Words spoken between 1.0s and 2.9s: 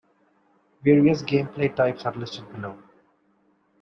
gameplay types are listed below.